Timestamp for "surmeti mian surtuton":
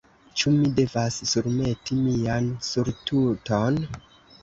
1.33-3.83